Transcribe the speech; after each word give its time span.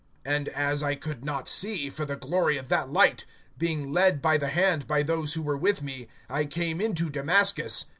(11)And 0.25 0.47
as 0.47 0.81
I 0.81 0.95
could 0.95 1.23
not 1.23 1.47
see, 1.47 1.87
for 1.91 2.05
the 2.05 2.15
glory 2.15 2.57
of 2.57 2.69
that 2.69 2.89
light, 2.91 3.23
being 3.59 3.93
led 3.93 4.19
by 4.19 4.35
the 4.35 4.47
hand 4.49 4.87
by 4.87 5.03
those 5.03 5.35
who 5.35 5.43
were 5.43 5.55
with 5.55 5.83
me, 5.83 6.07
I 6.27 6.45
came 6.45 6.81
into 6.81 7.07
Damascus. 7.11 7.85